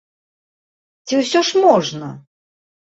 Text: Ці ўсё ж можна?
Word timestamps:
Ці 1.05 1.13
ўсё 1.21 1.45
ж 1.53 1.65
можна? 1.69 2.13